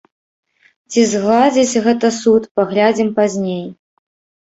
[0.91, 3.65] Ці згладзіць гэта суд, паглядзім пазней.